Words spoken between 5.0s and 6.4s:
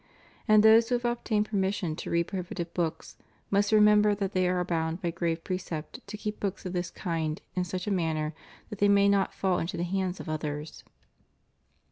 grave precept to keep